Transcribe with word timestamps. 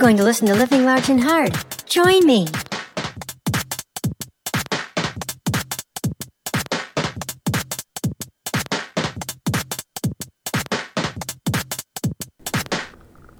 going 0.00 0.16
to 0.16 0.24
listen 0.24 0.46
to 0.46 0.54
Living 0.54 0.86
Large 0.86 1.10
and 1.10 1.22
Hard. 1.22 1.54
Join 1.84 2.26
me. 2.26 2.46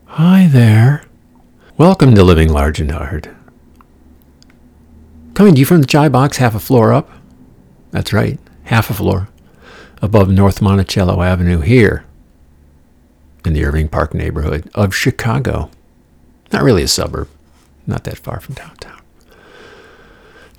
Hi 0.05 0.49
there. 0.53 1.07
Welcome 1.79 2.15
to 2.15 2.23
Living 2.23 2.51
Large 2.51 2.83
and 2.83 2.91
Hard. 2.91 3.35
Coming 5.33 5.55
to 5.55 5.61
you 5.61 5.65
from 5.65 5.81
the 5.81 5.87
Chai 5.87 6.11
Box, 6.11 6.37
half 6.37 6.55
a 6.55 6.61
floor 6.61 6.93
up. 6.93 7.09
That's 7.91 8.13
right, 8.13 8.39
half 8.65 8.91
a 8.91 8.95
floor 8.95 9.31
above 10.03 10.29
North 10.29 10.61
Monticello 10.61 11.23
Avenue 11.23 11.61
here 11.61 12.05
in 13.47 13.55
the 13.55 13.65
Irving 13.65 13.89
Park 13.89 14.13
neighborhood 14.13 14.71
of 14.75 14.95
Chicago. 14.95 15.71
Not 16.53 16.63
really 16.63 16.83
a 16.83 16.89
suburb, 16.89 17.29
not 17.87 18.05
that 18.05 18.19
far 18.19 18.41
from 18.41 18.55
downtown. 18.57 19.01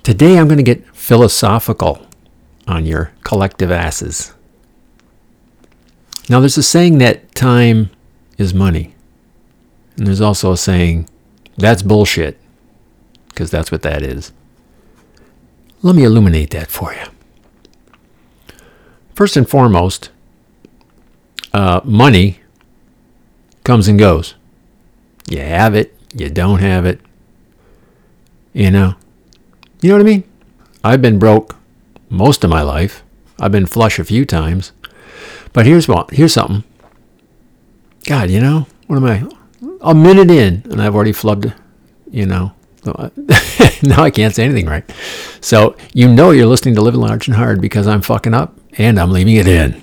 Today 0.02 0.38
I'm 0.38 0.48
going 0.48 0.56
to 0.58 0.62
get 0.62 0.86
philosophical 0.96 2.06
on 2.66 2.86
your 2.86 3.12
collective 3.24 3.70
asses. 3.70 4.32
Now, 6.28 6.40
there's 6.40 6.56
a 6.56 6.62
saying 6.62 6.98
that 6.98 7.34
time 7.34 7.90
is 8.38 8.54
money. 8.54 8.94
And 9.96 10.06
there's 10.06 10.20
also 10.20 10.52
a 10.52 10.56
saying, 10.56 11.08
that's 11.56 11.82
bullshit, 11.82 12.38
because 13.28 13.50
that's 13.50 13.70
what 13.70 13.82
that 13.82 14.02
is. 14.02 14.32
Let 15.82 15.94
me 15.96 16.04
illuminate 16.04 16.50
that 16.50 16.70
for 16.70 16.94
you. 16.94 17.04
First 19.14 19.36
and 19.36 19.48
foremost, 19.48 20.10
uh, 21.52 21.80
money 21.84 22.40
comes 23.64 23.88
and 23.88 23.98
goes. 23.98 24.34
You 25.28 25.38
have 25.38 25.74
it, 25.74 25.96
you 26.14 26.28
don't 26.28 26.60
have 26.60 26.84
it. 26.86 27.00
You 28.52 28.70
know? 28.70 28.94
You 29.80 29.90
know 29.90 29.96
what 29.96 30.02
I 30.02 30.10
mean? 30.10 30.24
I've 30.84 31.02
been 31.02 31.18
broke 31.18 31.56
most 32.10 32.44
of 32.44 32.50
my 32.50 32.62
life. 32.62 33.02
I've 33.40 33.52
been 33.52 33.66
flush 33.66 33.98
a 33.98 34.04
few 34.04 34.24
times. 34.24 34.72
But 35.52 35.66
here's 35.66 35.88
what 35.88 36.10
here's 36.10 36.34
something. 36.34 36.64
God, 38.04 38.30
you 38.30 38.40
know, 38.40 38.66
what 38.86 38.96
am 38.96 39.04
I? 39.04 39.28
A 39.80 39.94
minute 39.94 40.30
in 40.30 40.62
and 40.70 40.80
I've 40.80 40.94
already 40.94 41.12
flubbed, 41.12 41.54
you 42.10 42.26
know. 42.26 42.52
now 42.84 44.02
I 44.02 44.10
can't 44.10 44.34
say 44.34 44.44
anything 44.44 44.66
right. 44.66 44.84
So 45.40 45.76
you 45.94 46.08
know 46.12 46.32
you're 46.32 46.46
listening 46.46 46.74
to 46.74 46.80
Living 46.80 47.00
Large 47.00 47.28
and 47.28 47.36
Hard 47.36 47.60
because 47.60 47.86
I'm 47.86 48.02
fucking 48.02 48.34
up 48.34 48.58
and 48.76 48.98
I'm 48.98 49.12
leaving 49.12 49.36
it 49.36 49.46
in. 49.46 49.82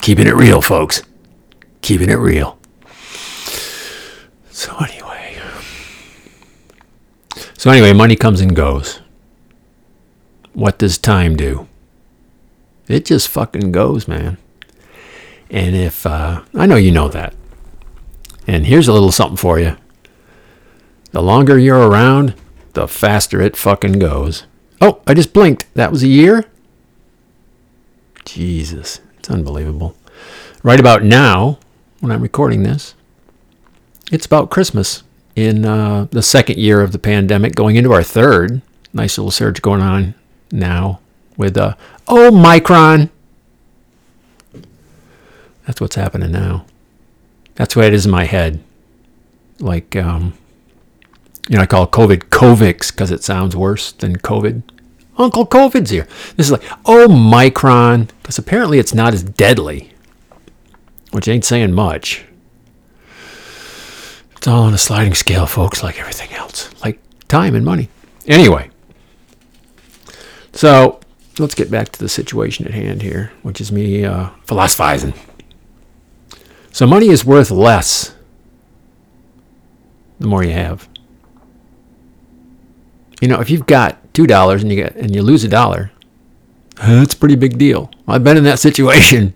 Keeping 0.00 0.26
it 0.26 0.34
real, 0.34 0.60
folks. 0.60 1.02
Keeping 1.80 2.10
it 2.10 2.16
real. 2.16 2.57
So 4.58 4.76
anyway. 4.78 5.40
So 7.56 7.70
anyway, 7.70 7.92
money 7.92 8.16
comes 8.16 8.40
and 8.40 8.56
goes. 8.56 8.98
What 10.52 10.78
does 10.78 10.98
time 10.98 11.36
do? 11.36 11.68
It 12.88 13.04
just 13.04 13.28
fucking 13.28 13.70
goes, 13.70 14.08
man. 14.08 14.36
And 15.48 15.76
if 15.76 16.04
uh, 16.04 16.42
I 16.54 16.66
know 16.66 16.74
you 16.74 16.90
know 16.90 17.06
that. 17.06 17.36
And 18.48 18.66
here's 18.66 18.88
a 18.88 18.92
little 18.92 19.12
something 19.12 19.36
for 19.36 19.60
you. 19.60 19.76
The 21.12 21.22
longer 21.22 21.56
you're 21.56 21.88
around, 21.88 22.34
the 22.72 22.88
faster 22.88 23.40
it 23.40 23.56
fucking 23.56 24.00
goes. 24.00 24.42
Oh, 24.80 25.02
I 25.06 25.14
just 25.14 25.32
blinked. 25.32 25.72
That 25.74 25.92
was 25.92 26.02
a 26.02 26.08
year? 26.08 26.46
Jesus, 28.24 28.98
it's 29.20 29.30
unbelievable. 29.30 29.96
Right 30.64 30.80
about 30.80 31.04
now, 31.04 31.60
when 32.00 32.10
I'm 32.10 32.22
recording 32.22 32.64
this, 32.64 32.96
it's 34.10 34.26
about 34.26 34.50
Christmas 34.50 35.02
in 35.36 35.64
uh, 35.64 36.06
the 36.10 36.22
second 36.22 36.58
year 36.58 36.80
of 36.80 36.92
the 36.92 36.98
pandemic, 36.98 37.54
going 37.54 37.76
into 37.76 37.92
our 37.92 38.02
third. 38.02 38.60
Nice 38.92 39.18
little 39.18 39.30
surge 39.30 39.62
going 39.62 39.82
on 39.82 40.14
now 40.50 41.00
with 41.36 41.56
uh, 41.56 41.76
Omicron. 42.08 43.10
That's 45.66 45.80
what's 45.80 45.96
happening 45.96 46.32
now. 46.32 46.64
That's 47.54 47.76
what 47.76 47.86
it 47.86 47.94
is 47.94 48.06
in 48.06 48.10
my 48.10 48.24
head. 48.24 48.62
Like, 49.60 49.94
um, 49.96 50.32
you 51.48 51.56
know, 51.56 51.62
I 51.62 51.66
call 51.66 51.86
COVID 51.86 52.30
Covix 52.30 52.90
because 52.90 53.10
it 53.10 53.22
sounds 53.22 53.54
worse 53.54 53.92
than 53.92 54.16
COVID. 54.16 54.62
Uncle 55.18 55.46
COVID's 55.46 55.90
here. 55.90 56.06
This 56.36 56.46
is 56.46 56.52
like, 56.52 56.64
oh, 56.86 57.08
Micron, 57.08 58.08
because 58.22 58.38
apparently 58.38 58.78
it's 58.78 58.94
not 58.94 59.12
as 59.12 59.22
deadly, 59.22 59.92
which 61.10 61.26
ain't 61.26 61.44
saying 61.44 61.72
much. 61.72 62.24
It's 64.48 64.54
all 64.54 64.62
on 64.62 64.72
a 64.72 64.78
sliding 64.78 65.12
scale, 65.12 65.44
folks, 65.44 65.82
like 65.82 66.00
everything 66.00 66.32
else, 66.32 66.70
like 66.82 66.98
time 67.28 67.54
and 67.54 67.66
money. 67.66 67.90
Anyway, 68.26 68.70
so 70.54 71.00
let's 71.38 71.54
get 71.54 71.70
back 71.70 71.90
to 71.90 71.98
the 71.98 72.08
situation 72.08 72.64
at 72.64 72.72
hand 72.72 73.02
here, 73.02 73.30
which 73.42 73.60
is 73.60 73.70
me 73.70 74.06
uh, 74.06 74.30
philosophizing. 74.46 75.12
So 76.72 76.86
money 76.86 77.08
is 77.08 77.26
worth 77.26 77.50
less 77.50 78.16
the 80.18 80.26
more 80.26 80.42
you 80.42 80.52
have. 80.52 80.88
You 83.20 83.28
know, 83.28 83.40
if 83.40 83.50
you've 83.50 83.66
got 83.66 84.14
two 84.14 84.26
dollars 84.26 84.62
and 84.62 84.72
you 84.72 84.76
get 84.76 84.96
and 84.96 85.14
you 85.14 85.20
lose 85.20 85.44
a 85.44 85.48
dollar, 85.48 85.92
that's 86.76 87.12
a 87.12 87.18
pretty 87.18 87.36
big 87.36 87.58
deal. 87.58 87.90
I've 88.06 88.24
been 88.24 88.38
in 88.38 88.44
that 88.44 88.58
situation. 88.68 89.34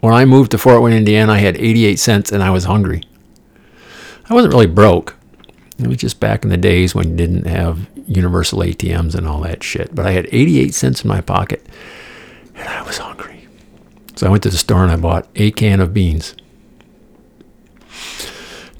When 0.00 0.12
I 0.12 0.24
moved 0.24 0.50
to 0.50 0.58
Fort 0.58 0.82
Wayne, 0.82 0.94
Indiana, 0.94 1.34
I 1.34 1.38
had 1.38 1.56
88 1.56 2.00
cents 2.00 2.32
and 2.32 2.42
I 2.42 2.50
was 2.50 2.64
hungry. 2.64 3.04
I 4.28 4.34
wasn't 4.34 4.54
really 4.54 4.66
broke. 4.66 5.16
It 5.78 5.86
was 5.86 5.96
just 5.96 6.20
back 6.20 6.44
in 6.44 6.50
the 6.50 6.56
days 6.56 6.94
when 6.94 7.10
you 7.10 7.16
didn't 7.16 7.46
have 7.46 7.88
universal 8.06 8.60
ATMs 8.60 9.14
and 9.14 9.26
all 9.26 9.40
that 9.40 9.62
shit. 9.62 9.94
But 9.94 10.06
I 10.06 10.12
had 10.12 10.28
88 10.30 10.74
cents 10.74 11.02
in 11.02 11.08
my 11.08 11.20
pocket 11.20 11.66
and 12.54 12.68
I 12.68 12.82
was 12.82 12.98
hungry. 12.98 13.48
So 14.16 14.26
I 14.26 14.30
went 14.30 14.42
to 14.44 14.50
the 14.50 14.56
store 14.56 14.82
and 14.82 14.92
I 14.92 14.96
bought 14.96 15.28
a 15.34 15.50
can 15.50 15.80
of 15.80 15.92
beans. 15.92 16.34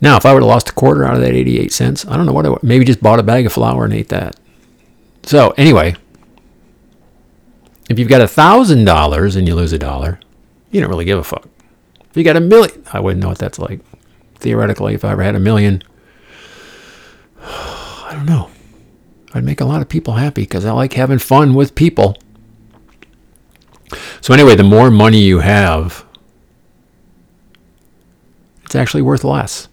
Now, 0.00 0.16
if 0.16 0.26
I 0.26 0.32
would 0.32 0.42
have 0.42 0.48
lost 0.48 0.68
a 0.68 0.72
quarter 0.72 1.04
out 1.04 1.14
of 1.14 1.20
that 1.20 1.32
88 1.32 1.72
cents, 1.72 2.06
I 2.06 2.16
don't 2.16 2.26
know 2.26 2.32
what 2.32 2.46
I 2.46 2.50
would, 2.50 2.62
maybe 2.62 2.84
just 2.84 3.02
bought 3.02 3.18
a 3.18 3.22
bag 3.22 3.46
of 3.46 3.52
flour 3.52 3.84
and 3.84 3.94
ate 3.94 4.10
that. 4.10 4.36
So, 5.22 5.54
anyway, 5.56 5.96
if 7.88 7.98
you've 7.98 8.08
got 8.08 8.20
a 8.20 8.28
thousand 8.28 8.84
dollars 8.84 9.34
and 9.34 9.48
you 9.48 9.54
lose 9.54 9.72
a 9.72 9.78
dollar, 9.78 10.20
you 10.70 10.80
don't 10.80 10.90
really 10.90 11.04
give 11.04 11.18
a 11.18 11.24
fuck. 11.24 11.48
If 12.10 12.16
you 12.16 12.22
got 12.22 12.36
a 12.36 12.40
million, 12.40 12.84
I 12.92 13.00
wouldn't 13.00 13.22
know 13.22 13.28
what 13.28 13.38
that's 13.38 13.58
like. 13.58 13.80
Theoretically, 14.36 14.94
if 14.94 15.04
I 15.04 15.12
ever 15.12 15.22
had 15.22 15.34
a 15.34 15.40
million, 15.40 15.82
I 17.40 18.10
don't 18.12 18.26
know. 18.26 18.50
I'd 19.32 19.44
make 19.44 19.60
a 19.60 19.64
lot 19.64 19.82
of 19.82 19.88
people 19.88 20.14
happy 20.14 20.42
because 20.42 20.64
I 20.64 20.72
like 20.72 20.92
having 20.92 21.18
fun 21.18 21.54
with 21.54 21.74
people. 21.74 22.16
So, 24.20 24.32
anyway, 24.32 24.54
the 24.54 24.62
more 24.62 24.90
money 24.90 25.20
you 25.20 25.40
have, 25.40 26.04
it's 28.64 28.74
actually 28.74 29.02
worth 29.02 29.24
less. 29.24 29.68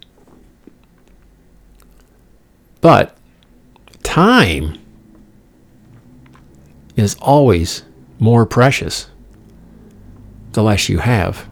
But 2.81 3.15
time 4.03 4.77
is 6.95 7.15
always 7.21 7.83
more 8.19 8.45
precious 8.45 9.07
the 10.53 10.63
less 10.63 10.89
you 10.89 10.97
have. 10.99 11.47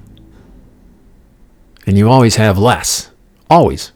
And 1.89 1.97
you 1.97 2.07
always 2.07 2.35
have 2.35 2.59
less. 2.59 3.09
Always. 3.49 3.91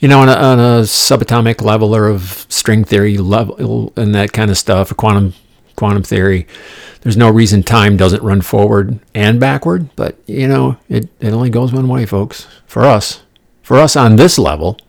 You 0.00 0.08
know, 0.08 0.22
on 0.22 0.28
a, 0.28 0.32
on 0.32 0.58
a 0.58 0.80
subatomic 0.82 1.62
level 1.62 1.94
or 1.94 2.08
of 2.08 2.46
string 2.48 2.82
theory 2.82 3.16
level 3.16 3.92
and 3.94 4.12
that 4.16 4.32
kind 4.32 4.50
of 4.50 4.58
stuff, 4.58 4.92
quantum 4.96 5.34
quantum 5.76 6.02
theory, 6.02 6.48
there's 7.02 7.16
no 7.16 7.30
reason 7.30 7.62
time 7.62 7.96
doesn't 7.96 8.24
run 8.24 8.40
forward 8.40 8.98
and 9.14 9.38
backward. 9.38 9.94
But 9.94 10.18
you 10.26 10.48
know, 10.48 10.78
it, 10.88 11.08
it 11.20 11.32
only 11.32 11.48
goes 11.48 11.72
one 11.72 11.86
way, 11.86 12.06
folks. 12.06 12.48
For 12.66 12.86
us, 12.86 13.22
for 13.62 13.78
us 13.78 13.94
on 13.94 14.16
this 14.16 14.36
level, 14.36 14.80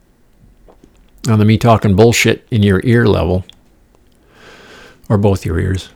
on 1.30 1.38
the 1.38 1.46
me 1.46 1.60
talking 1.60 1.96
bullshit 1.96 2.48
in 2.50 2.64
your 2.64 2.82
ear 2.84 3.06
level, 3.06 3.46
or 5.08 5.20
both 5.20 5.46
your 5.46 5.60
ears. 5.60 5.90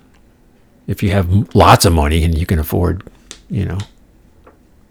If 0.86 1.02
you 1.02 1.10
have 1.14 1.56
lots 1.56 1.84
of 1.84 1.94
money 1.94 2.24
and 2.24 2.38
you 2.38 2.46
can 2.46 2.60
afford, 2.60 3.02
you 3.50 3.66
know, 3.66 3.80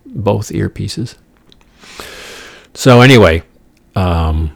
both 0.07 0.49
earpieces. 0.51 1.17
So 2.75 3.01
anyway, 3.01 3.43
um, 3.95 4.55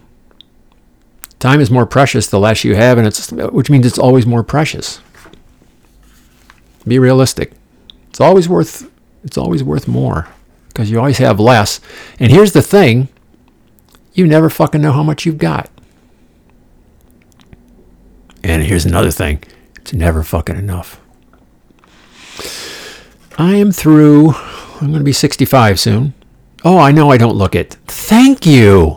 time 1.39 1.61
is 1.61 1.71
more 1.71 1.87
precious 1.87 2.29
the 2.29 2.39
less 2.39 2.65
you 2.65 2.75
have, 2.75 2.99
and 2.99 3.07
it's 3.07 3.31
which 3.33 3.71
means 3.71 3.87
it's 3.87 3.99
always 3.99 4.27
more 4.27 4.43
precious. 4.43 5.01
Be 6.87 6.99
realistic. 6.99 7.53
It's 8.09 8.21
always 8.21 8.49
worth 8.49 8.91
it's 9.25 9.39
always 9.39 9.63
worth 9.63 9.87
more 9.87 10.29
because 10.69 10.91
you 10.91 10.99
always 10.99 11.19
have 11.19 11.41
less. 11.41 11.81
And 12.19 12.31
here's 12.31 12.53
the 12.53 12.63
thing: 12.63 13.09
you 14.13 14.27
never 14.27 14.51
fucking 14.51 14.81
know 14.81 14.93
how 14.93 15.03
much 15.03 15.27
you've 15.27 15.39
got. 15.39 15.71
And 18.43 18.63
here's 18.63 18.87
another 18.87 19.11
thing 19.11 19.43
it's 19.77 19.93
never 19.93 20.23
fucking 20.23 20.57
enough. 20.57 21.01
I 23.39 23.55
am 23.55 23.73
through, 23.73 24.35
I'm 24.81 24.89
going 24.89 25.01
to 25.01 25.05
be 25.05 25.13
65 25.13 25.79
soon. 25.79 26.15
Oh, 26.65 26.79
I 26.79 26.91
know 26.91 27.11
I 27.11 27.19
don't 27.19 27.37
look 27.37 27.55
it. 27.55 27.77
Thank 27.87 28.47
you. 28.47 28.97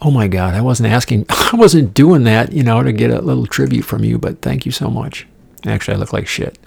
Oh 0.00 0.10
my 0.10 0.26
God, 0.26 0.54
I 0.54 0.60
wasn't 0.60 0.92
asking, 0.92 1.26
I 1.28 1.50
wasn't 1.54 1.94
doing 1.94 2.24
that, 2.24 2.52
you 2.52 2.64
know, 2.64 2.82
to 2.82 2.92
get 2.92 3.10
a 3.10 3.20
little 3.20 3.46
tribute 3.46 3.84
from 3.84 4.02
you, 4.02 4.18
but 4.18 4.42
thank 4.42 4.66
you 4.66 4.72
so 4.72 4.88
much. 4.90 5.26
Actually, 5.64 5.94
I 5.94 5.98
look 5.98 6.12
like 6.12 6.26
shit. 6.26 6.58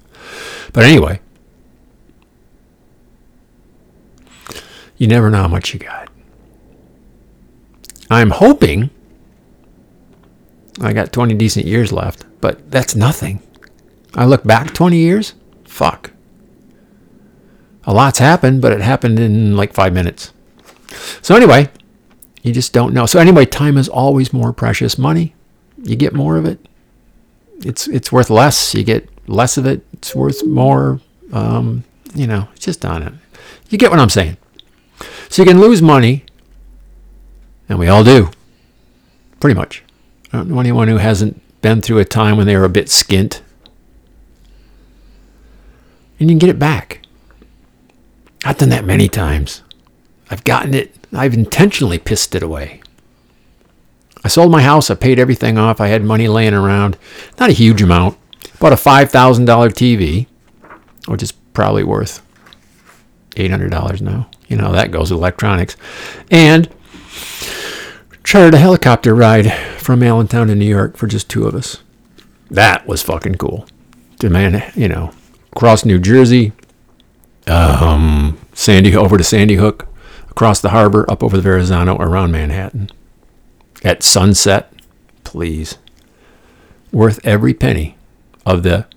But 0.72 0.86
anyway, 0.86 1.20
you 4.98 5.08
never 5.08 5.30
know 5.30 5.42
how 5.42 5.48
much 5.50 5.74
you 5.74 5.80
got. 5.80 6.10
I'm 8.10 8.30
hoping 8.30 8.90
I 10.80 10.94
got 10.94 11.12
20 11.12 11.34
decent 11.34 11.66
years 11.66 11.92
left, 11.92 12.26
but 12.40 12.72
that's 12.72 12.96
nothing. 12.96 13.42
I 14.14 14.26
look 14.26 14.46
back 14.46 14.74
20 14.74 14.98
years, 14.98 15.34
fuck. 15.66 16.12
A 17.86 17.94
lot's 17.94 18.20
happened, 18.20 18.62
but 18.62 18.72
it 18.72 18.82
happened 18.82 19.20
in 19.20 19.56
like 19.56 19.74
five 19.74 19.94
minutes. 19.94 20.34
So, 21.22 21.36
anyway, 21.36 21.70
you 22.42 22.52
just 22.52 22.74
don't 22.74 22.94
know. 22.94 23.06
So, 23.06 23.20
anyway, 23.20 23.46
time 23.46 23.78
is 23.78 23.88
always 23.88 24.34
more 24.34 24.54
precious. 24.54 24.98
Money, 24.98 25.36
you 25.84 25.96
get 25.96 26.14
more 26.14 26.38
of 26.38 26.46
it. 26.46 26.60
It's, 27.60 27.88
it's 27.88 28.12
worth 28.12 28.30
less. 28.30 28.74
You 28.74 28.84
get 28.84 29.08
less 29.28 29.58
of 29.58 29.66
it. 29.66 29.86
It's 29.94 30.16
worth 30.16 30.46
more. 30.46 31.00
Um, 31.32 31.84
you 32.14 32.28
know, 32.28 32.48
just 32.58 32.86
on 32.86 33.04
it. 33.04 33.14
You 33.70 33.78
get 33.78 33.92
what 33.92 34.00
I'm 34.00 34.10
saying. 34.10 34.38
So, 35.30 35.42
you 35.42 35.48
can 35.48 35.60
lose 35.60 35.82
money, 35.82 36.24
and 37.70 37.78
we 37.78 37.88
all 37.88 38.04
do, 38.04 38.32
pretty 39.40 39.56
much. 39.56 39.84
I 40.32 40.38
don't 40.38 40.50
know 40.50 40.60
anyone 40.60 40.88
who 40.88 40.98
hasn't 40.98 41.42
been 41.62 41.82
through 41.82 42.00
a 42.00 42.06
time 42.06 42.38
when 42.38 42.48
they 42.48 42.56
were 42.56 42.66
a 42.66 42.70
bit 42.70 42.88
skint. 42.88 43.42
And 46.20 46.30
you 46.30 46.34
can 46.34 46.40
get 46.40 46.50
it 46.50 46.60
back. 46.60 47.05
I've 48.46 48.58
done 48.58 48.70
that 48.70 48.86
many 48.86 49.10
times. 49.10 49.64
I've 50.30 50.44
gotten 50.44 50.74
it, 50.74 50.96
I've 51.12 51.34
intentionally 51.34 51.98
pissed 51.98 52.36
it 52.36 52.44
away. 52.44 52.82
I 54.24 54.28
sold 54.28 54.52
my 54.52 54.62
house, 54.62 54.90
I 54.90 54.96
paid 54.96 55.20
everything 55.20 55.58
off, 55.58 55.82
I 55.82 55.88
had 55.88 56.04
money 56.04 56.28
laying 56.28 56.54
around. 56.54 56.98
Not 57.40 57.50
a 57.50 57.54
huge 57.54 57.82
amount. 57.82 58.18
Bought 58.60 58.74
a 58.74 58.76
$5,000 58.76 59.46
TV, 59.46 60.28
which 61.08 61.22
is 61.22 61.32
probably 61.32 61.84
worth 61.84 62.22
$800 63.32 64.02
now. 64.02 64.30
You 64.48 64.58
know, 64.58 64.72
that 64.72 64.92
goes 64.92 65.12
with 65.12 65.20
electronics. 65.20 65.76
And 66.32 66.70
chartered 68.24 68.54
a 68.54 68.60
helicopter 68.60 69.14
ride 69.14 69.52
from 69.80 70.02
Allentown 70.02 70.48
to 70.48 70.56
New 70.56 70.66
York 70.66 70.98
for 70.98 71.08
just 71.08 71.30
two 71.30 71.48
of 71.48 71.56
us. 71.56 71.84
That 72.50 72.88
was 72.88 73.02
fucking 73.02 73.36
cool. 73.36 73.68
To 74.20 74.30
man, 74.30 74.72
you 74.76 74.88
know, 74.88 75.12
across 75.52 75.84
New 75.84 76.00
Jersey, 76.00 76.54
um, 77.48 78.38
Sandy 78.54 78.96
over 78.96 79.18
to 79.18 79.24
Sandy 79.24 79.56
Hook, 79.56 79.88
across 80.30 80.62
the 80.62 80.70
harbor, 80.70 81.10
up 81.10 81.24
over 81.24 81.36
the 81.36 81.44
Verrazano, 81.44 81.98
around 81.98 82.32
Manhattan. 82.32 82.90
At 83.84 84.04
sunset, 84.04 84.72
please. 85.24 85.78
Worth 86.92 87.20
every 87.26 87.54
penny 87.54 87.98
of 88.46 88.64
the 88.64 88.88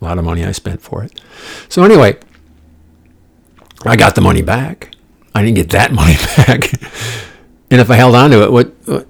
lot 0.00 0.18
of 0.18 0.24
money 0.24 0.44
I 0.44 0.52
spent 0.52 0.82
for 0.82 1.02
it. 1.02 1.20
So 1.68 1.82
anyway, 1.82 2.18
I 3.84 3.96
got 3.96 4.14
the 4.14 4.20
money 4.20 4.42
back. 4.42 4.94
I 5.34 5.42
didn't 5.42 5.56
get 5.56 5.70
that 5.70 5.92
money 5.92 6.16
back. 6.36 6.72
and 7.70 7.80
if 7.80 7.90
I 7.90 7.96
held 7.96 8.14
on 8.14 8.30
to 8.30 8.44
it, 8.44 8.52
what, 8.52 8.74
what 8.84 9.06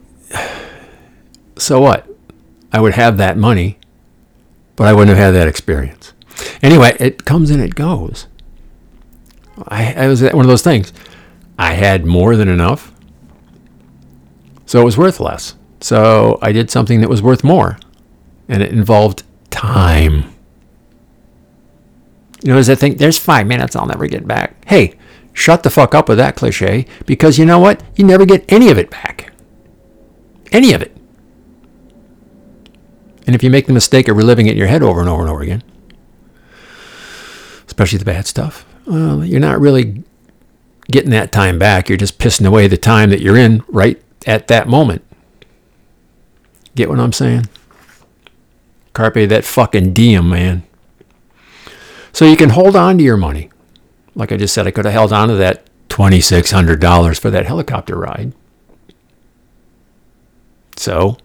so 1.56 1.80
what? 1.80 2.06
I 2.72 2.80
would 2.80 2.94
have 2.94 3.16
that 3.16 3.36
money, 3.36 3.78
but 4.74 4.86
I 4.86 4.92
wouldn't 4.92 5.16
have 5.16 5.24
had 5.24 5.30
that 5.32 5.48
experience. 5.48 6.12
Anyway, 6.62 6.96
it 7.00 7.24
comes 7.24 7.50
and 7.50 7.62
it 7.62 7.74
goes. 7.74 8.26
I, 9.68 9.94
I 9.94 10.08
was 10.08 10.22
one 10.22 10.40
of 10.40 10.46
those 10.46 10.62
things. 10.62 10.92
I 11.58 11.72
had 11.72 12.04
more 12.04 12.36
than 12.36 12.48
enough, 12.48 12.92
so 14.66 14.80
it 14.80 14.84
was 14.84 14.98
worth 14.98 15.20
less. 15.20 15.54
So 15.80 16.38
I 16.42 16.52
did 16.52 16.70
something 16.70 17.00
that 17.00 17.08
was 17.08 17.22
worth 17.22 17.42
more, 17.44 17.78
and 18.48 18.62
it 18.62 18.72
involved 18.72 19.22
time. 19.50 20.34
You 22.42 22.52
know, 22.52 22.58
as 22.58 22.68
I 22.68 22.74
think 22.74 22.98
there's 22.98 23.18
five 23.18 23.46
minutes 23.46 23.74
I'll 23.74 23.86
never 23.86 24.06
get 24.06 24.26
back. 24.26 24.64
Hey, 24.66 24.94
shut 25.32 25.62
the 25.62 25.70
fuck 25.70 25.94
up 25.94 26.08
with 26.08 26.18
that 26.18 26.36
cliche 26.36 26.86
because 27.06 27.38
you 27.38 27.46
know 27.46 27.58
what? 27.58 27.82
You 27.94 28.04
never 28.04 28.26
get 28.26 28.44
any 28.52 28.68
of 28.68 28.78
it 28.78 28.90
back. 28.90 29.32
Any 30.52 30.72
of 30.72 30.82
it. 30.82 30.94
And 33.26 33.34
if 33.34 33.42
you 33.42 33.50
make 33.50 33.66
the 33.66 33.72
mistake 33.72 34.08
of 34.08 34.16
reliving 34.16 34.46
it 34.46 34.52
in 34.52 34.58
your 34.58 34.68
head 34.68 34.82
over 34.82 35.00
and 35.00 35.08
over 35.08 35.22
and 35.22 35.30
over 35.30 35.42
again, 35.42 35.62
especially 37.66 37.98
the 37.98 38.04
bad 38.04 38.26
stuff, 38.26 38.65
well, 38.86 39.24
you're 39.24 39.40
not 39.40 39.60
really 39.60 40.04
getting 40.90 41.10
that 41.10 41.32
time 41.32 41.58
back. 41.58 41.88
You're 41.88 41.98
just 41.98 42.18
pissing 42.18 42.46
away 42.46 42.68
the 42.68 42.76
time 42.76 43.10
that 43.10 43.20
you're 43.20 43.36
in 43.36 43.62
right 43.68 44.00
at 44.26 44.48
that 44.48 44.68
moment. 44.68 45.02
Get 46.74 46.88
what 46.88 47.00
I'm 47.00 47.12
saying? 47.12 47.48
Carpe 48.92 49.28
that 49.28 49.44
fucking 49.44 49.92
diem, 49.92 50.28
man. 50.28 50.62
So 52.12 52.24
you 52.24 52.36
can 52.36 52.50
hold 52.50 52.76
on 52.76 52.98
to 52.98 53.04
your 53.04 53.16
money. 53.16 53.50
Like 54.14 54.32
I 54.32 54.36
just 54.36 54.54
said, 54.54 54.66
I 54.66 54.70
could 54.70 54.84
have 54.86 54.94
held 54.94 55.12
on 55.12 55.28
to 55.28 55.34
that 55.34 55.66
$2,600 55.88 57.18
for 57.18 57.30
that 57.30 57.46
helicopter 57.46 57.96
ride. 57.96 58.32
So, 60.76 61.18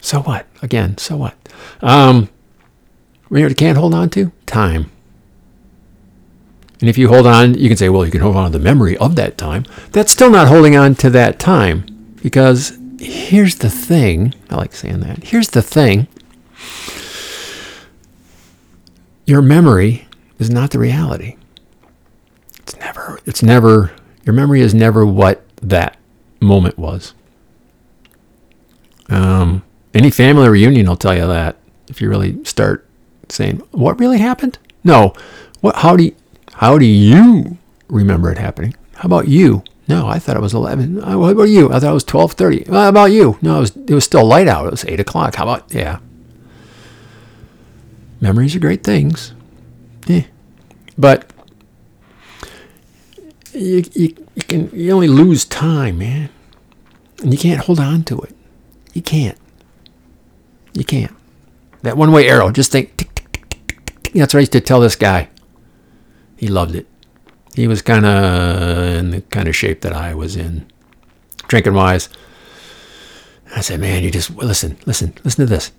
so 0.00 0.20
what? 0.22 0.46
Again, 0.62 0.98
so 0.98 1.16
what? 1.16 1.36
Um, 1.80 2.28
you 3.30 3.38
know 3.38 3.42
what 3.44 3.50
you 3.50 3.54
can't 3.54 3.78
hold 3.78 3.94
on 3.94 4.10
to? 4.10 4.32
Time. 4.46 4.90
And 6.82 6.88
if 6.88 6.98
you 6.98 7.06
hold 7.06 7.28
on, 7.28 7.54
you 7.54 7.68
can 7.68 7.76
say, 7.76 7.88
well, 7.88 8.04
you 8.04 8.10
can 8.10 8.20
hold 8.20 8.34
on 8.34 8.50
to 8.50 8.58
the 8.58 8.64
memory 8.64 8.96
of 8.96 9.14
that 9.14 9.38
time. 9.38 9.64
That's 9.92 10.10
still 10.10 10.30
not 10.30 10.48
holding 10.48 10.74
on 10.76 10.96
to 10.96 11.10
that 11.10 11.38
time 11.38 11.86
because 12.20 12.76
here's 12.98 13.54
the 13.54 13.70
thing. 13.70 14.34
I 14.50 14.56
like 14.56 14.74
saying 14.74 14.98
that. 14.98 15.22
Here's 15.22 15.50
the 15.50 15.62
thing. 15.62 16.08
Your 19.26 19.42
memory 19.42 20.08
is 20.40 20.50
not 20.50 20.72
the 20.72 20.80
reality. 20.80 21.36
It's 22.58 22.76
never, 22.76 23.20
it's 23.26 23.44
never, 23.44 23.92
your 24.24 24.34
memory 24.34 24.60
is 24.60 24.74
never 24.74 25.06
what 25.06 25.46
that 25.62 25.96
moment 26.40 26.76
was. 26.78 27.14
Um, 29.08 29.62
any 29.94 30.10
family 30.10 30.48
reunion 30.48 30.88
will 30.88 30.96
tell 30.96 31.14
you 31.14 31.28
that 31.28 31.58
if 31.86 32.00
you 32.00 32.08
really 32.08 32.42
start 32.44 32.88
saying, 33.28 33.58
what 33.70 34.00
really 34.00 34.18
happened? 34.18 34.58
No. 34.82 35.14
What, 35.60 35.76
how 35.76 35.94
do 35.94 36.06
you, 36.06 36.16
how 36.62 36.78
do 36.78 36.86
you 36.86 37.58
remember 37.88 38.30
it 38.30 38.38
happening? 38.38 38.72
How 38.94 39.06
about 39.06 39.26
you? 39.26 39.64
No, 39.88 40.06
I 40.06 40.20
thought 40.20 40.36
it 40.36 40.42
was 40.42 40.54
11. 40.54 41.02
Uh, 41.02 41.18
what 41.18 41.32
about 41.32 41.48
you? 41.48 41.72
I 41.72 41.80
thought 41.80 41.90
it 41.90 41.92
was 41.92 42.04
12:30. 42.04 42.68
How 42.68 42.88
about 42.88 43.06
you? 43.06 43.36
No, 43.42 43.56
it 43.56 43.60
was 43.60 43.76
it 43.76 43.90
was 43.90 44.04
still 44.04 44.24
light 44.24 44.46
out. 44.46 44.66
It 44.66 44.70
was 44.70 44.84
8 44.84 45.00
o'clock. 45.00 45.34
How 45.34 45.42
about 45.42 45.74
yeah? 45.74 45.98
Memories 48.20 48.54
are 48.54 48.60
great 48.60 48.84
things. 48.84 49.34
Yeah, 50.06 50.22
but 50.96 51.32
you, 53.52 53.82
you, 53.94 54.14
you 54.36 54.42
can 54.46 54.70
you 54.72 54.92
only 54.92 55.08
lose 55.08 55.44
time, 55.44 55.98
man, 55.98 56.28
and 57.22 57.32
you 57.32 57.38
can't 57.40 57.64
hold 57.64 57.80
on 57.80 58.04
to 58.04 58.20
it. 58.20 58.36
You 58.92 59.02
can't. 59.02 59.38
You 60.74 60.84
can't. 60.84 61.12
That 61.82 61.96
one-way 61.96 62.28
arrow. 62.28 62.52
Just 62.52 62.70
think. 62.70 62.96
Tick, 62.96 63.12
tick, 63.16 63.32
tick. 63.32 64.12
That's 64.12 64.32
what 64.32 64.38
I 64.38 64.42
used 64.42 64.52
to 64.52 64.60
tell 64.60 64.78
this 64.78 64.94
guy. 64.94 65.28
He 66.42 66.48
loved 66.48 66.74
it. 66.74 66.88
He 67.54 67.68
was 67.68 67.82
kind 67.82 68.04
of 68.04 68.98
in 68.98 69.12
the 69.12 69.20
kind 69.20 69.46
of 69.46 69.54
shape 69.54 69.82
that 69.82 69.92
I 69.92 70.12
was 70.12 70.34
in, 70.34 70.66
drinking 71.46 71.74
wise. 71.74 72.08
I 73.54 73.60
said, 73.60 73.78
"Man, 73.78 74.02
you 74.02 74.10
just 74.10 74.34
listen, 74.34 74.76
listen, 74.84 75.14
listen 75.22 75.46
to 75.46 75.48
this. 75.48 75.70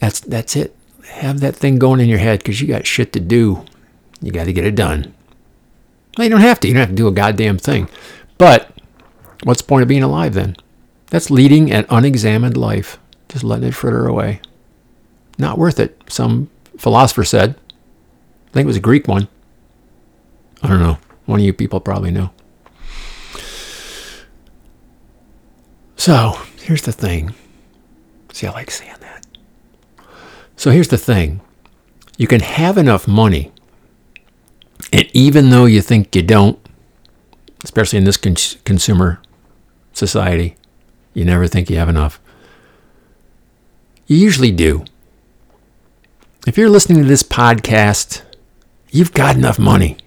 That's 0.00 0.20
that's 0.20 0.54
it. 0.54 0.76
Have 1.06 1.40
that 1.40 1.56
thing 1.56 1.78
going 1.78 1.98
in 1.98 2.10
your 2.10 2.18
head 2.18 2.40
because 2.40 2.60
you 2.60 2.68
got 2.68 2.86
shit 2.86 3.10
to 3.14 3.20
do. 3.20 3.64
You 4.20 4.32
got 4.32 4.44
to 4.44 4.52
get 4.52 4.66
it 4.66 4.74
done. 4.74 5.14
Well, 6.18 6.26
you 6.26 6.30
don't 6.30 6.42
have 6.42 6.60
to. 6.60 6.68
You 6.68 6.74
don't 6.74 6.82
have 6.82 6.90
to 6.90 6.94
do 6.94 7.08
a 7.08 7.12
goddamn 7.12 7.56
thing. 7.56 7.88
But 8.36 8.70
what's 9.44 9.62
the 9.62 9.68
point 9.68 9.80
of 9.80 9.88
being 9.88 10.02
alive 10.02 10.34
then? 10.34 10.56
That's 11.06 11.30
leading 11.30 11.72
an 11.72 11.86
unexamined 11.88 12.58
life, 12.58 12.98
just 13.30 13.44
letting 13.44 13.68
it 13.68 13.74
fritter 13.74 14.06
away. 14.06 14.42
Not 15.38 15.56
worth 15.56 15.80
it. 15.80 16.02
Some 16.10 16.50
philosopher 16.76 17.24
said. 17.24 17.56
I 18.48 18.50
think 18.50 18.64
it 18.64 18.66
was 18.66 18.76
a 18.76 18.80
Greek 18.80 19.08
one. 19.08 19.28
I 20.62 20.68
don't 20.68 20.80
know. 20.80 20.98
One 21.26 21.40
of 21.40 21.46
you 21.46 21.52
people 21.52 21.80
probably 21.80 22.10
know. 22.10 22.30
So 25.96 26.38
here's 26.62 26.82
the 26.82 26.92
thing. 26.92 27.34
See, 28.32 28.46
I 28.46 28.52
like 28.52 28.70
saying 28.70 28.94
that. 29.00 29.26
So 30.56 30.70
here's 30.70 30.88
the 30.88 30.98
thing 30.98 31.40
you 32.16 32.26
can 32.26 32.40
have 32.40 32.78
enough 32.78 33.06
money, 33.06 33.52
and 34.92 35.08
even 35.12 35.50
though 35.50 35.66
you 35.66 35.80
think 35.80 36.14
you 36.14 36.22
don't, 36.22 36.58
especially 37.62 37.98
in 37.98 38.04
this 38.04 38.16
cons- 38.16 38.56
consumer 38.64 39.20
society, 39.92 40.56
you 41.14 41.24
never 41.24 41.46
think 41.46 41.68
you 41.70 41.76
have 41.76 41.88
enough. 41.88 42.20
You 44.06 44.16
usually 44.16 44.50
do. 44.50 44.84
If 46.46 46.56
you're 46.56 46.70
listening 46.70 47.02
to 47.02 47.08
this 47.08 47.22
podcast, 47.22 48.22
you've 48.90 49.12
got 49.12 49.36
enough 49.36 49.58
money. 49.58 49.98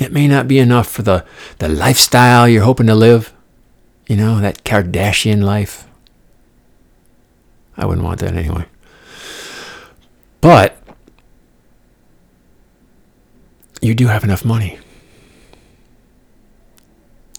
It 0.00 0.12
may 0.12 0.28
not 0.28 0.46
be 0.46 0.58
enough 0.58 0.88
for 0.88 1.02
the, 1.02 1.24
the 1.58 1.68
lifestyle 1.68 2.48
you're 2.48 2.64
hoping 2.64 2.86
to 2.86 2.94
live. 2.94 3.32
You 4.06 4.16
know, 4.16 4.40
that 4.40 4.62
Kardashian 4.64 5.42
life. 5.42 5.88
I 7.76 7.86
wouldn't 7.86 8.04
want 8.04 8.20
that 8.20 8.34
anyway. 8.34 8.66
But 10.40 10.78
you 13.80 13.94
do 13.94 14.06
have 14.06 14.24
enough 14.24 14.44
money. 14.44 14.78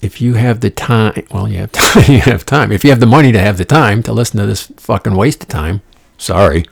If 0.01 0.21
you 0.21 0.35
have 0.35 0.59
the 0.59 0.69
time, 0.69 1.25
well, 1.31 1.47
you 1.47 1.57
have 1.59 1.71
time, 1.73 2.11
you 2.11 2.19
have 2.21 2.45
time. 2.45 2.71
If 2.71 2.83
you 2.83 2.89
have 2.89 2.99
the 2.99 3.05
money 3.05 3.31
to 3.31 3.39
have 3.39 3.57
the 3.57 3.65
time 3.65 4.03
to 4.03 4.13
listen 4.13 4.39
to 4.39 4.45
this 4.45 4.71
fucking 4.77 5.15
waste 5.15 5.43
of 5.43 5.49
time, 5.49 5.81
sorry. 6.17 6.65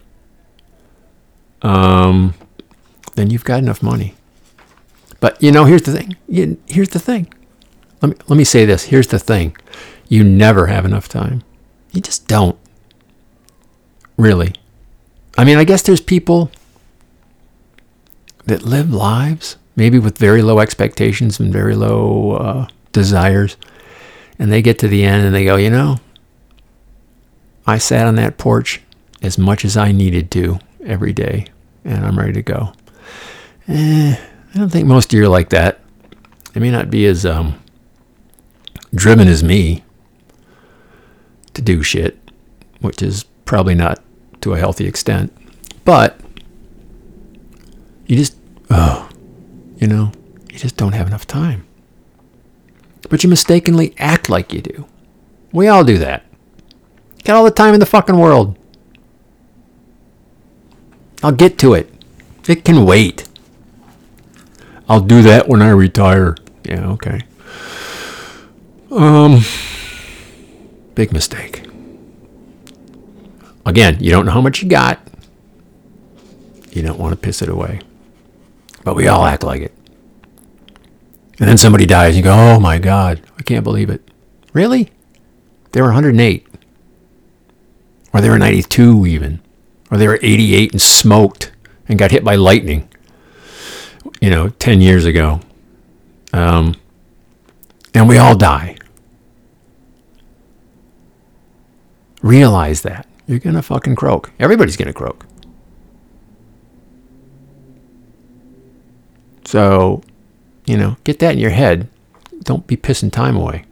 Um, 1.62 2.36
then 3.16 3.30
you've 3.30 3.44
got 3.44 3.60
enough 3.60 3.82
money. 3.82 4.16
But 5.26 5.42
you 5.42 5.52
know, 5.52 5.66
here's 5.66 5.82
the 5.82 5.92
thing. 5.92 6.16
Here's 6.68 6.90
the 6.90 7.00
thing. 7.00 7.34
Let 8.00 8.10
me 8.12 8.16
let 8.28 8.38
me 8.38 8.44
say 8.44 8.64
this. 8.64 8.84
Here's 8.84 9.08
the 9.08 9.18
thing. 9.18 9.58
You 10.08 10.24
never 10.24 10.68
have 10.68 10.86
enough 10.86 11.08
time. 11.10 11.42
You 11.94 12.02
just 12.02 12.28
don't. 12.28 12.56
Really. 14.18 14.54
I 15.36 15.44
mean, 15.44 15.58
I 15.58 15.64
guess 15.64 15.82
there's 15.82 16.00
people 16.00 16.52
that 18.46 18.62
live 18.62 18.94
lives 18.94 19.58
maybe 19.76 19.98
with 19.98 20.20
very 20.20 20.44
low 20.44 20.60
expectations 20.60 21.40
and 21.40 21.52
very 21.52 21.74
low 21.74 22.34
uh, 22.34 22.68
desires, 22.92 23.58
and 24.38 24.52
they 24.52 24.62
get 24.62 24.78
to 24.78 24.88
the 24.88 25.04
end 25.04 25.26
and 25.26 25.34
they 25.34 25.44
go, 25.44 25.56
you 25.56 25.72
know, 25.72 25.98
I 27.66 27.80
sat 27.80 28.06
on 28.06 28.14
that 28.18 28.38
porch 28.38 28.80
as 29.24 29.40
much 29.40 29.66
as 29.66 29.76
I 29.76 29.92
needed 29.92 30.30
to 30.34 30.60
every 30.86 31.14
day, 31.14 31.48
and 31.84 32.06
I'm 32.06 32.20
ready 32.20 32.34
to 32.34 32.44
go. 32.44 32.74
Eh, 33.68 34.18
I 34.56 34.60
don't 34.60 34.70
think 34.70 34.88
most 34.88 35.12
of 35.12 35.20
you 35.20 35.26
are 35.26 35.30
like 35.30 35.50
that. 35.50 35.82
They 36.54 36.62
may 36.62 36.72
not 36.72 36.90
be 36.90 37.06
as 37.06 37.26
um, 37.26 37.62
driven 38.94 39.28
as 39.28 39.44
me 39.44 39.84
to 41.54 41.62
do 41.62 41.84
shit, 41.84 42.18
which 42.80 43.02
is 43.02 43.26
probably 43.44 43.76
not 43.76 44.02
to 44.40 44.54
a 44.54 44.58
healthy 44.58 44.88
extent. 44.88 45.36
But 45.84 46.18
you 48.08 48.16
just, 48.16 48.38
oh, 48.70 49.10
you 49.76 49.88
know, 49.88 50.14
you 50.50 50.58
just 50.58 50.78
don't 50.78 50.94
have 50.94 51.08
enough 51.08 51.28
time. 51.28 51.68
But 53.10 53.24
you 53.24 53.30
mistakenly 53.30 53.94
act 53.98 54.30
like 54.30 54.54
you 54.54 54.62
do. 54.62 54.88
We 55.52 55.68
all 55.68 55.84
do 55.84 55.98
that. 55.98 56.24
Got 57.26 57.36
all 57.36 57.44
the 57.44 57.52
time 57.52 57.74
in 57.74 57.82
the 57.82 57.86
fucking 57.86 58.18
world. 58.18 58.58
I'll 61.22 61.34
get 61.34 61.58
to 61.60 61.74
it. 61.74 61.92
It 62.48 62.64
can 62.64 62.86
wait. 62.86 63.28
I'll 64.88 65.02
do 65.02 65.22
that 65.24 65.48
when 65.48 65.62
I 65.62 65.70
retire. 65.70 66.36
Yeah, 66.64 66.90
okay. 66.92 67.22
Um, 68.92 69.42
big 70.94 71.12
mistake. 71.12 71.64
Again, 73.66 73.98
you 74.00 74.12
don't 74.12 74.26
know 74.26 74.32
how 74.32 74.42
much 74.42 74.62
you 74.62 74.70
got. 74.70 75.00
You 76.72 76.84
don't 76.84 77.00
want 77.00 77.14
to 77.14 77.18
piss 77.18 77.42
it 77.42 77.50
away. 77.50 77.80
But 78.84 78.96
we 78.96 79.08
all 79.08 79.26
act 79.26 79.44
like 79.44 79.62
it. 79.62 79.74
And 81.40 81.50
then 81.50 81.58
somebody 81.58 81.86
dies, 81.86 82.10
and 82.10 82.18
you 82.18 82.24
go, 82.24 82.34
oh 82.34 82.60
my 82.60 82.78
God, 82.78 83.22
I 83.38 83.44
can't 83.44 83.64
believe 83.64 83.90
it. 83.90 84.10
Really? 84.54 84.92
They 85.72 85.82
were 85.82 85.88
108. 85.88 86.48
Or 88.14 88.22
they 88.22 88.30
were 88.30 88.40
92 88.40 89.06
even. 89.08 89.42
Or 89.92 89.98
they 89.98 90.08
were 90.08 90.20
88 90.22 90.72
and 90.72 90.82
smoked 90.82 91.52
and 91.88 92.00
got 92.00 92.12
hit 92.12 92.24
by 92.24 92.36
lightning 92.36 92.88
you 94.26 94.32
know, 94.32 94.50
10 94.50 94.82
years 94.82 95.06
ago. 95.06 95.40
Um, 96.34 96.74
and 97.94 98.10
we 98.10 98.18
all 98.18 98.36
die. 98.36 98.76
Realize 102.24 102.82
that. 102.82 103.08
You're 103.28 103.38
going 103.38 103.56
to 103.56 103.62
fucking 103.62 103.96
croak. 103.96 104.32
Everybody's 104.40 104.78
going 104.78 104.88
to 104.88 104.96
croak. 104.96 105.28
So, 109.44 110.02
you 110.66 110.76
know, 110.76 110.98
get 111.04 111.20
that 111.20 111.34
in 111.34 111.40
your 111.40 111.52
head. 111.52 111.88
Don't 112.42 112.66
be 112.66 112.76
pissing 112.76 113.12
time 113.12 113.36
away. 113.36 113.66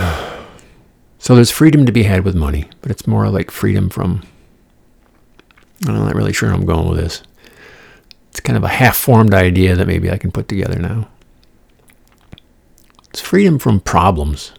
so 1.19 1.35
there's 1.35 1.51
freedom 1.51 1.85
to 1.85 1.91
be 1.91 2.03
had 2.03 2.23
with 2.23 2.35
money, 2.35 2.69
but 2.79 2.89
it's 2.89 3.05
more 3.05 3.27
like 3.27 3.51
freedom 3.51 3.89
from 3.89 4.23
I'm 5.87 5.95
not 5.95 6.15
really 6.15 6.33
sure 6.33 6.51
I'm 6.51 6.65
going 6.65 6.89
with 6.89 6.99
this. 6.99 7.23
It's 8.29 8.39
kind 8.39 8.57
of 8.57 8.63
a 8.63 8.67
half 8.67 8.97
formed 8.97 9.33
idea 9.33 9.75
that 9.75 9.87
maybe 9.87 10.11
I 10.11 10.17
can 10.17 10.31
put 10.31 10.47
together 10.47 10.79
now. 10.79 11.07
It's 13.09 13.21
freedom 13.21 13.57
from 13.57 13.79
problems. 13.79 14.51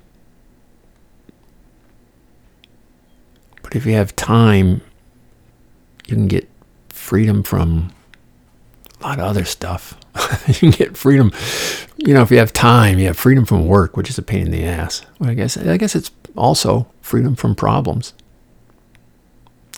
But 3.62 3.76
if 3.76 3.86
you 3.86 3.92
have 3.92 4.16
time, 4.16 4.80
you 6.06 6.16
can 6.16 6.26
get 6.26 6.48
freedom 6.88 7.42
from 7.42 7.92
a 9.00 9.06
lot 9.06 9.18
of 9.20 9.24
other 9.24 9.44
stuff. 9.44 9.96
you 10.48 10.54
can 10.54 10.70
get 10.70 10.96
freedom, 10.96 11.32
you 11.96 12.12
know, 12.12 12.22
if 12.22 12.30
you 12.30 12.38
have 12.38 12.52
time, 12.52 12.98
you 12.98 13.06
have 13.06 13.16
freedom 13.16 13.44
from 13.44 13.66
work, 13.66 13.96
which 13.96 14.10
is 14.10 14.18
a 14.18 14.22
pain 14.22 14.46
in 14.46 14.50
the 14.50 14.64
ass. 14.64 15.02
Well, 15.18 15.30
I 15.30 15.34
guess 15.34 15.56
I 15.56 15.76
guess 15.76 15.94
it's 15.94 16.10
also 16.36 16.88
freedom 17.00 17.36
from 17.36 17.54
problems 17.54 18.12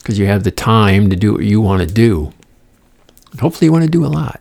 because 0.02 0.18
you 0.18 0.26
have 0.26 0.42
the 0.42 0.50
time 0.50 1.08
to 1.10 1.16
do 1.16 1.32
what 1.32 1.44
you 1.44 1.60
want 1.60 1.80
to 1.80 1.94
do. 1.94 2.32
And 3.30 3.40
hopefully, 3.40 3.66
you 3.66 3.72
want 3.72 3.84
to 3.84 3.90
do 3.90 4.04
a 4.04 4.08
lot. 4.08 4.40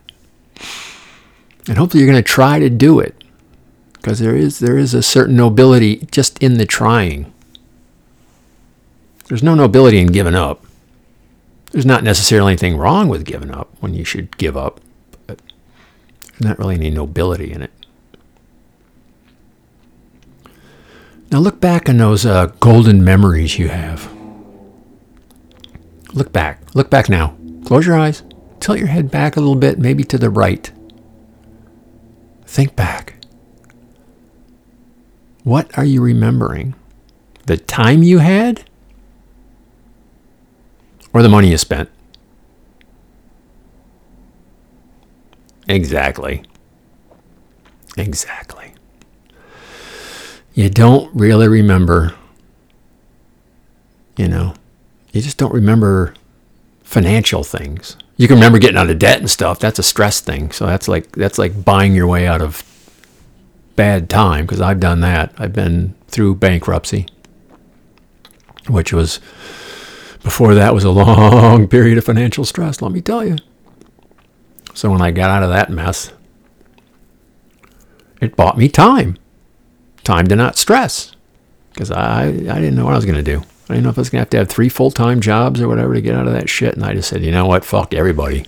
And 1.68 1.78
hopefully, 1.78 2.02
you're 2.02 2.12
going 2.12 2.22
to 2.22 2.28
try 2.28 2.58
to 2.58 2.68
do 2.68 2.98
it 2.98 3.22
because 3.92 4.18
there 4.18 4.34
is, 4.34 4.58
there 4.58 4.76
is 4.76 4.92
a 4.92 5.02
certain 5.02 5.36
nobility 5.36 6.08
just 6.10 6.42
in 6.42 6.58
the 6.58 6.66
trying. 6.66 7.32
There's 9.28 9.42
no 9.42 9.54
nobility 9.54 10.00
in 10.00 10.08
giving 10.08 10.34
up. 10.34 10.64
There's 11.70 11.86
not 11.86 12.02
necessarily 12.02 12.52
anything 12.52 12.76
wrong 12.76 13.08
with 13.08 13.24
giving 13.24 13.52
up 13.52 13.70
when 13.80 13.94
you 13.94 14.04
should 14.04 14.36
give 14.36 14.56
up, 14.56 14.80
but 15.26 15.40
there's 16.22 16.40
not 16.40 16.58
really 16.58 16.74
any 16.74 16.90
nobility 16.90 17.52
in 17.52 17.62
it. 17.62 17.70
Now 21.30 21.38
look 21.38 21.60
back 21.60 21.88
on 21.88 21.96
those 21.96 22.26
uh, 22.26 22.46
golden 22.60 23.02
memories 23.04 23.58
you 23.58 23.68
have. 23.68 24.12
Look 26.12 26.32
back. 26.32 26.74
Look 26.74 26.90
back 26.90 27.08
now. 27.08 27.36
Close 27.64 27.86
your 27.86 27.98
eyes. 27.98 28.22
Tilt 28.60 28.78
your 28.78 28.88
head 28.88 29.10
back 29.10 29.36
a 29.36 29.40
little 29.40 29.56
bit, 29.56 29.78
maybe 29.78 30.04
to 30.04 30.18
the 30.18 30.30
right. 30.30 30.70
Think 32.44 32.76
back. 32.76 33.14
What 35.42 35.76
are 35.76 35.84
you 35.84 36.02
remembering? 36.02 36.74
The 37.46 37.56
time 37.56 38.02
you 38.02 38.18
had? 38.18 38.64
Or 41.12 41.22
the 41.22 41.28
money 41.28 41.50
you 41.50 41.58
spent? 41.58 41.90
Exactly. 45.68 46.44
Exactly. 47.96 48.74
You 50.54 50.68
don't 50.68 51.14
really 51.14 51.48
remember, 51.48 52.14
you 54.16 54.28
know, 54.28 54.54
you 55.12 55.20
just 55.22 55.36
don't 55.38 55.54
remember 55.54 56.14
financial 56.82 57.44
things. 57.44 57.96
You 58.16 58.28
can 58.28 58.36
remember 58.36 58.58
getting 58.58 58.76
out 58.76 58.90
of 58.90 58.98
debt 58.98 59.18
and 59.18 59.30
stuff. 59.30 59.58
That's 59.58 59.78
a 59.78 59.82
stress 59.82 60.20
thing. 60.20 60.52
So 60.52 60.66
that's 60.66 60.88
like 60.88 61.12
that's 61.12 61.38
like 61.38 61.64
buying 61.64 61.94
your 61.94 62.06
way 62.06 62.26
out 62.26 62.42
of 62.42 62.62
bad 63.76 64.10
time 64.10 64.44
because 64.44 64.60
I've 64.60 64.80
done 64.80 65.00
that. 65.00 65.32
I've 65.38 65.52
been 65.52 65.94
through 66.08 66.36
bankruptcy, 66.36 67.06
which 68.68 68.92
was 68.92 69.20
before 70.22 70.54
that 70.54 70.74
was 70.74 70.84
a 70.84 70.90
long 70.90 71.68
period 71.76 71.98
of 71.98 72.04
financial 72.04 72.44
stress, 72.44 72.80
let 72.80 72.92
me 72.92 73.00
tell 73.00 73.24
you. 73.24 73.36
So 74.74 74.90
when 74.90 75.02
I 75.02 75.10
got 75.10 75.30
out 75.30 75.42
of 75.42 75.50
that 75.50 75.70
mess, 75.70 76.12
it 78.20 78.36
bought 78.36 78.56
me 78.56 78.68
time. 78.68 79.18
Time 80.04 80.26
to 80.28 80.36
not 80.36 80.56
stress 80.56 81.12
because 81.72 81.90
I, 81.90 82.26
I 82.26 82.30
didn't 82.30 82.74
know 82.74 82.84
what 82.84 82.94
I 82.94 82.96
was 82.96 83.04
going 83.04 83.22
to 83.22 83.22
do. 83.22 83.42
I 83.72 83.76
didn't 83.76 83.84
know 83.84 83.90
if 83.90 83.98
I 83.98 84.02
was 84.02 84.10
going 84.10 84.20
to 84.20 84.22
have 84.24 84.30
to 84.30 84.36
have 84.38 84.48
three 84.48 84.68
full 84.68 84.90
time 84.90 85.20
jobs 85.20 85.60
or 85.60 85.68
whatever 85.68 85.94
to 85.94 86.00
get 86.00 86.14
out 86.14 86.26
of 86.26 86.34
that 86.34 86.48
shit. 86.48 86.74
And 86.74 86.84
I 86.84 86.94
just 86.94 87.08
said, 87.08 87.22
you 87.22 87.30
know 87.30 87.46
what? 87.46 87.64
Fuck 87.64 87.94
everybody. 87.94 88.46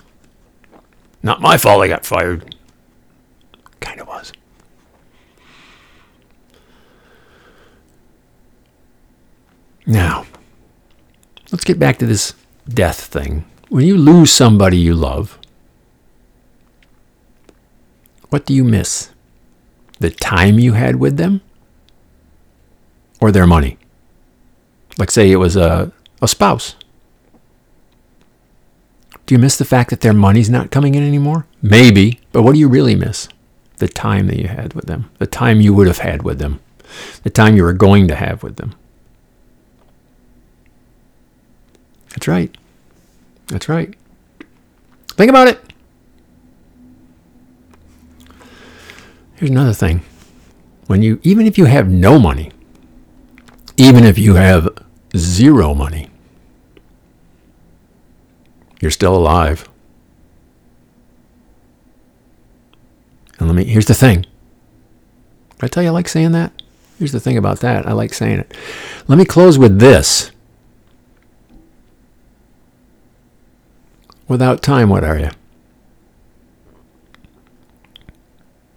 Not 1.22 1.40
my 1.40 1.56
fault 1.56 1.82
I 1.82 1.88
got 1.88 2.04
fired. 2.04 2.54
Kind 3.80 4.00
of 4.00 4.06
was. 4.06 4.32
Now, 9.86 10.26
let's 11.50 11.64
get 11.64 11.78
back 11.78 11.98
to 11.98 12.06
this 12.06 12.34
death 12.68 13.00
thing. 13.00 13.44
When 13.68 13.86
you 13.86 13.96
lose 13.96 14.30
somebody 14.30 14.76
you 14.76 14.94
love, 14.94 15.38
what 18.28 18.46
do 18.46 18.54
you 18.54 18.64
miss? 18.64 19.10
The 19.98 20.10
time 20.10 20.58
you 20.58 20.72
had 20.72 20.96
with 20.96 21.16
them 21.16 21.40
or 23.20 23.30
their 23.30 23.46
money? 23.46 23.78
Like, 24.98 25.10
say 25.10 25.30
it 25.30 25.36
was 25.36 25.56
a, 25.56 25.92
a 26.22 26.28
spouse. 26.28 26.76
Do 29.26 29.34
you 29.34 29.38
miss 29.38 29.56
the 29.56 29.64
fact 29.64 29.90
that 29.90 30.02
their 30.02 30.12
money's 30.12 30.50
not 30.50 30.70
coming 30.70 30.94
in 30.94 31.02
anymore? 31.02 31.46
Maybe, 31.62 32.20
but 32.32 32.42
what 32.42 32.52
do 32.52 32.58
you 32.58 32.68
really 32.68 32.94
miss? 32.94 33.28
The 33.78 33.88
time 33.88 34.26
that 34.28 34.38
you 34.38 34.48
had 34.48 34.74
with 34.74 34.86
them, 34.86 35.10
the 35.18 35.26
time 35.26 35.60
you 35.60 35.74
would 35.74 35.86
have 35.86 35.98
had 35.98 36.22
with 36.22 36.38
them, 36.38 36.60
the 37.22 37.30
time 37.30 37.56
you 37.56 37.64
were 37.64 37.72
going 37.72 38.06
to 38.08 38.14
have 38.14 38.42
with 38.42 38.56
them. 38.56 38.74
That's 42.10 42.28
right. 42.28 42.56
That's 43.48 43.68
right. 43.68 43.94
Think 45.08 45.30
about 45.30 45.48
it. 45.48 45.60
Here's 49.34 49.50
another 49.50 49.72
thing. 49.72 50.02
When 50.86 51.02
you 51.02 51.18
even 51.22 51.46
if 51.46 51.58
you 51.58 51.64
have 51.64 51.88
no 51.88 52.18
money, 52.18 52.52
even 53.76 54.04
if 54.04 54.18
you 54.18 54.34
have 54.34 54.68
zero 55.16 55.74
money, 55.74 56.08
you're 58.80 58.90
still 58.90 59.16
alive. 59.16 59.68
And 63.38 63.48
let 63.48 63.54
me 63.54 63.64
here's 63.64 63.86
the 63.86 63.94
thing. 63.94 64.26
I 65.60 65.68
tell 65.68 65.82
you 65.82 65.88
I 65.88 65.92
like 65.92 66.08
saying 66.08 66.32
that? 66.32 66.52
Here's 66.98 67.12
the 67.12 67.20
thing 67.20 67.36
about 67.36 67.60
that. 67.60 67.86
I 67.86 67.92
like 67.92 68.14
saying 68.14 68.40
it. 68.40 68.56
Let 69.08 69.18
me 69.18 69.24
close 69.24 69.58
with 69.58 69.78
this. 69.78 70.30
Without 74.28 74.62
time, 74.62 74.88
what 74.88 75.04
are 75.04 75.18
you? 75.18 75.30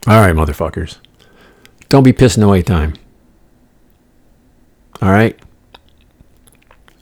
All 0.07 0.19
right, 0.21 0.35
motherfuckers. 0.35 0.97
Don't 1.89 2.03
be 2.03 2.13
pissing 2.13 2.43
away 2.43 2.61
time. 2.61 2.93
All 5.01 5.11
right? 5.11 5.39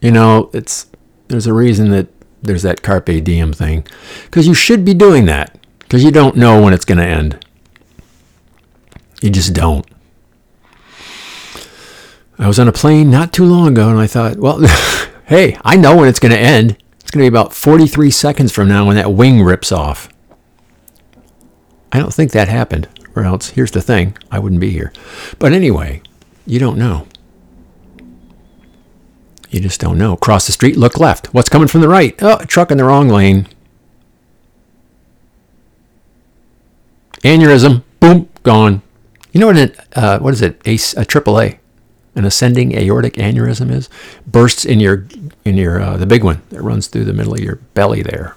You 0.02 0.12
know, 0.12 0.50
it's 0.54 0.88
there's 1.28 1.48
a 1.48 1.54
reason 1.54 1.90
that 1.92 2.08
there's 2.42 2.62
that 2.64 2.84
carpe 2.84 3.24
diem 3.24 3.54
thing 3.54 3.88
cuz 4.30 4.48
you 4.48 4.54
should 4.54 4.86
be 4.86 4.94
doing 4.94 5.26
that 5.26 5.58
cuz 5.90 6.04
you 6.04 6.12
don't 6.12 6.36
know 6.36 6.62
when 6.62 6.74
it's 6.74 6.86
going 6.86 7.00
to 7.00 7.06
end. 7.06 7.44
You 9.22 9.30
just 9.30 9.54
don't. 9.54 9.86
I 12.38 12.48
was 12.48 12.60
on 12.60 12.68
a 12.68 12.74
plane 12.74 13.10
not 13.10 13.32
too 13.32 13.46
long 13.46 13.70
ago 13.70 13.90
and 13.90 13.98
I 13.98 14.08
thought, 14.08 14.38
well, 14.38 14.60
hey, 15.26 15.58
I 15.64 15.78
know 15.78 15.96
when 15.96 16.10
it's 16.10 16.20
going 16.20 16.34
to 16.34 16.40
end. 16.40 16.78
It's 17.00 17.12
going 17.12 17.24
to 17.24 17.32
be 17.32 17.36
about 17.36 17.54
43 17.54 18.12
seconds 18.12 18.52
from 18.52 18.68
now 18.68 18.86
when 18.86 18.98
that 18.98 19.14
wing 19.14 19.42
rips 19.42 19.72
off. 19.72 20.10
I 21.92 22.00
don't 22.00 22.14
think 22.14 22.32
that 22.32 22.50
happened, 22.50 22.90
or 23.16 23.24
else, 23.24 23.52
here's 23.52 23.72
the 23.72 23.82
thing 23.82 24.18
I 24.30 24.40
wouldn't 24.40 24.60
be 24.60 24.72
here. 24.72 24.92
But 25.40 25.54
anyway, 25.54 26.02
you 26.46 26.60
don't 26.60 26.78
know. 26.78 27.08
You 29.56 29.62
just 29.62 29.80
don't 29.80 29.98
know. 29.98 30.18
Cross 30.18 30.48
the 30.48 30.52
street, 30.52 30.76
look 30.76 31.00
left. 31.00 31.28
What's 31.28 31.48
coming 31.48 31.70
from 31.70 31.80
the 31.80 31.88
right? 31.88 32.14
Oh, 32.22 32.40
truck 32.40 32.72
in 32.72 32.78
the 32.78 32.84
wrong 32.84 33.08
lane. 33.08 33.48
Aneurysm, 37.22 37.84
boom, 38.02 38.28
gone. 38.44 38.82
You 39.32 39.40
know 39.40 39.48
what? 39.48 39.58
An, 39.58 39.74
uh, 39.96 40.20
what 40.20 40.34
is 40.34 40.42
it? 40.42 40.60
A, 40.66 40.74
a 40.74 41.06
AAA, 41.06 41.60
an 42.16 42.26
ascending 42.26 42.74
aortic 42.74 43.14
aneurysm 43.14 43.72
is 43.72 43.90
bursts 44.28 44.66
in 44.66 44.82
your 44.82 45.08
in 45.46 45.56
your 45.56 45.80
uh, 45.80 45.96
the 45.96 46.06
big 46.06 46.26
one 46.26 46.42
that 46.50 46.62
runs 46.62 46.88
through 46.88 47.06
the 47.06 47.14
middle 47.14 47.34
of 47.34 47.40
your 47.40 47.56
belly 47.74 48.02
there, 48.02 48.36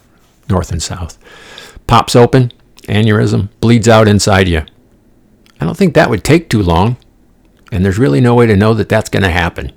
north 0.49 0.71
and 0.71 0.81
south. 0.81 1.19
Pops 1.89 2.15
open, 2.15 2.53
aneurysm 2.83 3.49
bleeds 3.59 3.89
out 3.89 4.07
inside 4.07 4.47
you. 4.47 4.63
I 5.61 5.65
don't 5.65 5.77
think 5.77 5.95
that 5.95 6.11
would 6.11 6.23
take 6.23 6.49
too 6.49 6.63
long, 6.63 6.97
and 7.73 7.85
there's 7.85 7.99
really 7.99 8.21
no 8.21 8.37
way 8.37 8.47
to 8.47 8.55
know 8.55 8.73
that 8.75 8.89
that's 8.89 9.11
going 9.11 9.25
to 9.25 9.31
happen. 9.31 9.73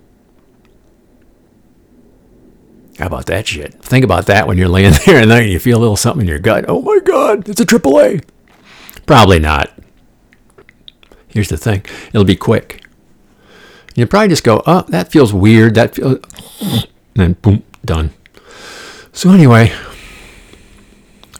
How 3.01 3.07
about 3.07 3.25
that 3.25 3.47
shit? 3.47 3.73
Think 3.83 4.05
about 4.05 4.27
that 4.27 4.45
when 4.47 4.59
you're 4.59 4.67
laying 4.67 4.93
there 5.07 5.23
and 5.23 5.31
then 5.31 5.49
you 5.49 5.59
feel 5.59 5.79
a 5.79 5.81
little 5.81 5.95
something 5.95 6.21
in 6.21 6.27
your 6.27 6.37
gut. 6.37 6.65
Oh 6.67 6.83
my 6.83 6.99
God, 7.03 7.49
it's 7.49 7.59
a 7.59 7.65
AAA. 7.65 8.23
Probably 9.07 9.39
not. 9.39 9.75
Here's 11.27 11.49
the 11.49 11.57
thing 11.57 11.83
it'll 12.09 12.25
be 12.25 12.35
quick. 12.35 12.85
You'll 13.95 14.07
probably 14.07 14.27
just 14.27 14.43
go, 14.43 14.61
oh, 14.67 14.85
that 14.89 15.11
feels 15.11 15.33
weird. 15.33 15.73
That 15.73 15.95
feels, 15.95 16.19
and 16.61 16.85
then 17.15 17.33
boom, 17.33 17.63
done. 17.83 18.11
So 19.11 19.31
anyway, 19.31 19.73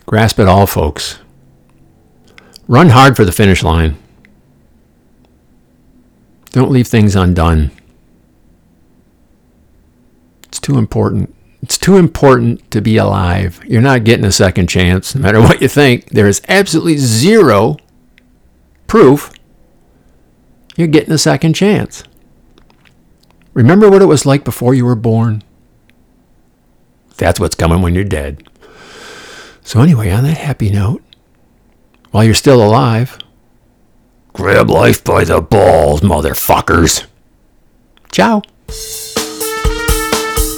grasp 0.04 0.40
it 0.40 0.48
all, 0.48 0.66
folks. 0.66 1.20
Run 2.66 2.88
hard 2.88 3.14
for 3.14 3.24
the 3.24 3.30
finish 3.30 3.62
line. 3.62 3.96
Don't 6.50 6.72
leave 6.72 6.88
things 6.88 7.14
undone. 7.14 7.70
It's 10.48 10.58
too 10.58 10.76
important. 10.76 11.32
It's 11.62 11.78
too 11.78 11.96
important 11.96 12.68
to 12.72 12.80
be 12.80 12.96
alive. 12.96 13.60
You're 13.64 13.80
not 13.80 14.04
getting 14.04 14.24
a 14.24 14.32
second 14.32 14.68
chance, 14.68 15.14
no 15.14 15.22
matter 15.22 15.40
what 15.40 15.62
you 15.62 15.68
think. 15.68 16.10
There 16.10 16.26
is 16.26 16.42
absolutely 16.48 16.96
zero 16.96 17.76
proof 18.88 19.32
you're 20.76 20.88
getting 20.88 21.12
a 21.12 21.18
second 21.18 21.54
chance. 21.54 22.02
Remember 23.54 23.90
what 23.90 24.02
it 24.02 24.06
was 24.06 24.24
like 24.24 24.44
before 24.44 24.74
you 24.74 24.84
were 24.84 24.96
born? 24.96 25.42
That's 27.16 27.38
what's 27.38 27.54
coming 27.54 27.82
when 27.82 27.94
you're 27.94 28.04
dead. 28.04 28.48
So, 29.62 29.80
anyway, 29.80 30.10
on 30.10 30.24
that 30.24 30.38
happy 30.38 30.70
note, 30.70 31.02
while 32.10 32.24
you're 32.24 32.34
still 32.34 32.62
alive, 32.62 33.18
grab 34.32 34.70
life 34.70 35.04
by 35.04 35.24
the 35.24 35.40
balls, 35.40 36.00
motherfuckers. 36.00 37.06
Ciao. 38.10 38.42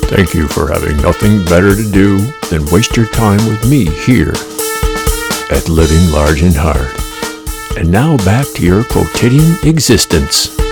Thank 0.08 0.34
you 0.34 0.46
for 0.48 0.72
having 0.72 0.96
nothing 0.98 1.44
better 1.46 1.74
to 1.74 1.90
do 1.90 2.18
than 2.48 2.64
waste 2.66 2.96
your 2.96 3.06
time 3.06 3.44
with 3.48 3.68
me 3.68 3.86
here 3.86 4.32
at 5.50 5.68
Living 5.68 6.12
Large 6.12 6.42
and 6.42 6.54
Hard. 6.56 6.90
And 7.76 7.90
now 7.90 8.16
back 8.18 8.46
to 8.54 8.62
your 8.64 8.84
quotidian 8.84 9.56
existence. 9.64 10.63